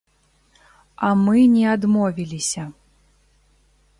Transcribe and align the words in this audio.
А 1.09 1.09
мы 1.25 1.37
не 1.57 1.65
адмовіліся. 1.75 2.63